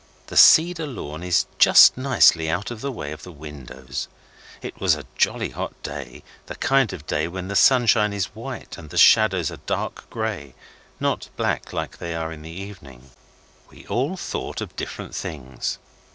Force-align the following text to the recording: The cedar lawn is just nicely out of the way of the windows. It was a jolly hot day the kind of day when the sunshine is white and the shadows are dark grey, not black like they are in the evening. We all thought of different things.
The 0.25 0.35
cedar 0.35 0.87
lawn 0.87 1.21
is 1.21 1.45
just 1.59 1.95
nicely 1.95 2.49
out 2.49 2.71
of 2.71 2.81
the 2.81 2.91
way 2.91 3.11
of 3.11 3.21
the 3.21 3.31
windows. 3.31 4.07
It 4.63 4.81
was 4.81 4.95
a 4.95 5.05
jolly 5.15 5.49
hot 5.49 5.73
day 5.83 6.23
the 6.47 6.55
kind 6.55 6.91
of 6.91 7.05
day 7.05 7.27
when 7.27 7.49
the 7.49 7.55
sunshine 7.55 8.11
is 8.11 8.33
white 8.33 8.79
and 8.79 8.89
the 8.89 8.97
shadows 8.97 9.51
are 9.51 9.59
dark 9.67 10.09
grey, 10.09 10.55
not 10.99 11.29
black 11.37 11.71
like 11.71 11.99
they 11.99 12.15
are 12.15 12.31
in 12.31 12.41
the 12.41 12.49
evening. 12.49 13.11
We 13.69 13.85
all 13.85 14.17
thought 14.17 14.59
of 14.59 14.75
different 14.75 15.13
things. 15.13 15.77